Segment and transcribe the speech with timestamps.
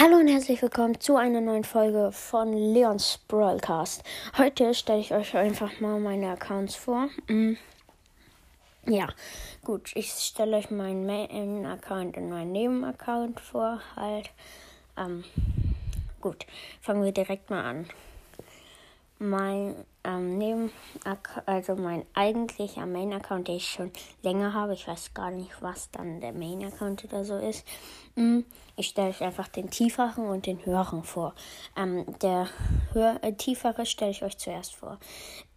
[0.00, 4.04] Hallo und herzlich willkommen zu einer neuen Folge von Leons Broadcast.
[4.36, 7.08] Heute stelle ich euch einfach mal meine Accounts vor.
[7.26, 7.54] Mm.
[8.86, 9.08] Ja,
[9.64, 13.80] gut, ich stelle euch meinen Main-Account und meinen Neben-Account vor.
[13.96, 14.30] Halt,
[14.96, 15.24] ähm,
[16.20, 16.46] gut,
[16.80, 17.86] fangen wir direkt mal an
[19.18, 19.74] mein
[20.04, 20.72] ähm, neben
[21.46, 23.90] also mein eigentlicher Main Account, den ich schon
[24.22, 24.74] länger habe.
[24.74, 27.64] Ich weiß gar nicht, was dann der Main Account oder so ist.
[28.14, 28.40] Mm,
[28.76, 31.34] ich stelle euch einfach den tieferen und den höheren vor.
[31.76, 32.48] Ähm, der
[32.92, 34.98] höher, äh, tiefere stelle ich euch zuerst vor.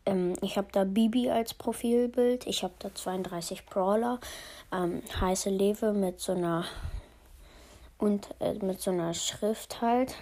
[0.06, 2.48] Ähm, ich habe da Bibi als Profilbild.
[2.48, 4.20] Ich habe da 32 Brawler,
[4.74, 6.66] ähm, heiße Lewe mit so einer
[7.98, 10.16] und äh, mit so einer Schrift halt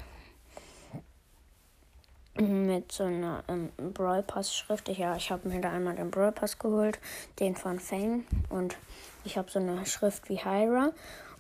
[2.40, 4.90] mit so einer ähm, Brawl Pass Schrift.
[4.90, 7.00] Ja, ich habe mir da einmal den Brawl Pass geholt,
[7.40, 8.78] den von Fang und
[9.26, 10.92] ich habe so eine Schrift wie Hyra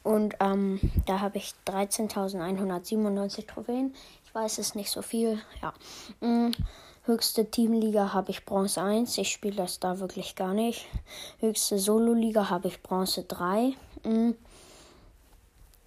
[0.03, 3.93] und ähm, da habe ich 13.197 Trophäen.
[4.25, 5.39] Ich weiß es nicht so viel.
[5.61, 5.73] Ja.
[6.21, 6.51] Mhm.
[7.05, 9.17] Höchste Teamliga habe ich Bronze 1.
[9.17, 10.85] Ich spiele das da wirklich gar nicht.
[11.39, 13.73] Höchste Solo-Liga habe ich Bronze 3.
[14.03, 14.35] Mhm.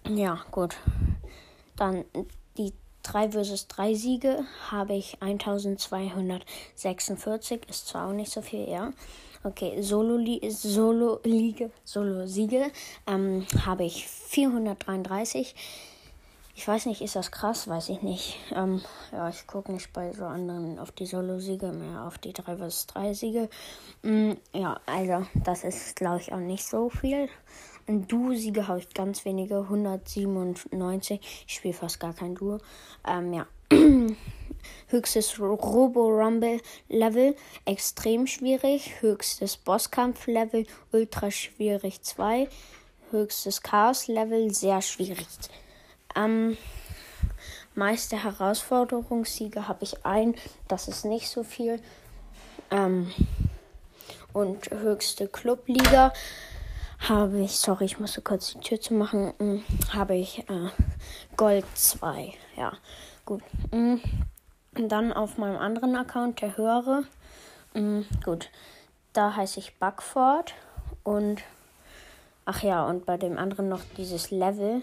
[0.09, 0.75] Ja, gut.
[1.77, 2.03] Dann
[3.03, 7.69] 3 vs 3 Siege habe ich 1246.
[7.69, 8.91] Ist zwar auch nicht so viel, ja.
[9.43, 11.19] Okay, Solo-Liga, Solo
[11.83, 12.71] Solo-Siege
[13.05, 15.53] ähm, habe ich 433.
[16.55, 17.67] Ich weiß nicht, ist das krass?
[17.67, 18.37] Weiß ich nicht.
[18.55, 22.57] Ähm, ja, ich gucke nicht bei so anderen auf die Solo-Siege, mehr auf die 3
[22.57, 23.49] vs 3 Siege.
[24.03, 27.27] Mm, ja, also, das ist, glaube ich, auch nicht so viel.
[27.87, 31.19] In Duo-Siege habe ich ganz wenige, 197.
[31.47, 32.59] Ich spiele fast gar kein Duo.
[33.05, 33.47] Ähm, ja.
[34.89, 39.01] Höchstes Robo-Rumble-Level, extrem schwierig.
[39.01, 42.47] Höchstes Bosskampf-Level, ultra schwierig 2.
[43.09, 45.27] Höchstes Chaos-Level, sehr schwierig.
[46.15, 46.57] Ähm,
[47.75, 50.35] meiste Herausforderungssiege habe ich ein,
[50.67, 51.81] das ist nicht so viel.
[52.71, 53.11] Ähm,
[54.33, 56.11] und höchste Clubliga
[57.07, 60.69] habe ich, sorry, ich musste kurz die Tür zu machen, hm, habe ich äh,
[61.37, 62.33] Gold 2.
[62.55, 62.73] Ja,
[63.25, 63.43] gut.
[63.71, 64.01] Hm.
[64.75, 67.03] Und dann auf meinem anderen Account, der höhere,
[67.73, 68.49] hm, gut,
[69.13, 70.55] da heiße ich Buckford
[71.03, 71.41] und,
[72.45, 74.81] ach ja, und bei dem anderen noch dieses Level,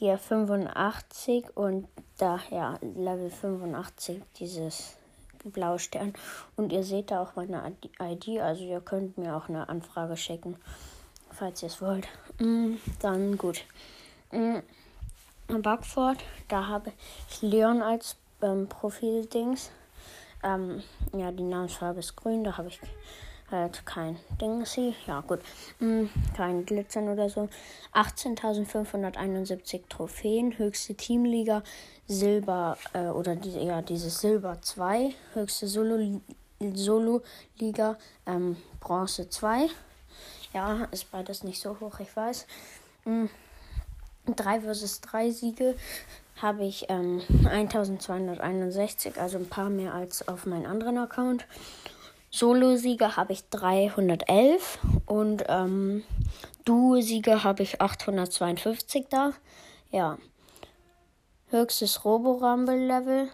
[0.00, 4.96] hier 85 und da, ja, Level 85, dieses
[5.44, 6.14] Blaustern.
[6.56, 10.56] Und ihr seht da auch meine ID, also ihr könnt mir auch eine Anfrage schicken,
[11.30, 12.08] falls ihr es wollt.
[12.38, 13.66] Mm, dann gut.
[14.32, 14.60] Mm,
[15.60, 16.92] Backford, da habe
[17.28, 19.70] ich Leon als ähm, Profildings.
[20.42, 22.80] Ähm, ja, die Namensfarbe ist grün, da habe ich
[23.50, 24.94] halt kein Dingsy.
[25.06, 25.40] Ja, gut.
[25.78, 27.48] Hm, kein Glitzern oder so.
[27.92, 30.56] 18.571 Trophäen.
[30.58, 31.62] Höchste Teamliga.
[32.06, 35.14] Silber äh, oder die, ja, dieses Silber 2.
[35.34, 36.22] Höchste Solo-Liga.
[36.74, 37.22] Solo
[38.26, 39.68] ähm, Bronze 2.
[40.52, 42.46] Ja, ist beides nicht so hoch, ich weiß.
[43.04, 43.30] Hm,
[44.26, 45.76] 3 vs 3 Siege
[46.42, 51.46] habe ich ähm, 1261, also ein paar mehr als auf meinem anderen Account.
[52.30, 56.04] Solo-Sieger habe ich 311 und ähm,
[56.64, 59.32] Duo-Sieger habe ich 852 da.
[59.90, 60.16] Ja.
[61.48, 63.28] Höchstes Robo-Rumble-Level.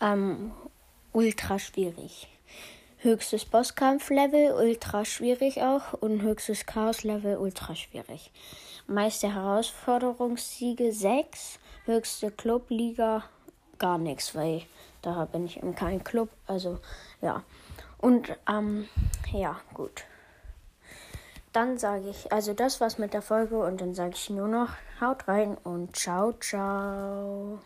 [0.00, 0.52] Ähm,
[1.12, 2.28] ultra schwierig.
[2.98, 5.94] Höchstes Bosskampf-Level, ultra schwierig auch.
[5.94, 8.30] Und höchstes Chaos-Level, ultra schwierig.
[8.86, 11.58] Meiste Herausforderungssiege 6.
[11.86, 13.24] Höchste Clubliga
[13.78, 14.62] gar nichts, weil
[15.02, 16.28] da bin ich in keinem Club.
[16.46, 16.78] Also
[17.20, 17.42] ja.
[17.98, 18.88] Und ähm,
[19.32, 20.04] ja, gut.
[21.52, 24.68] Dann sage ich, also das war's mit der Folge und dann sage ich nur noch,
[25.00, 27.58] haut rein und ciao, ciao.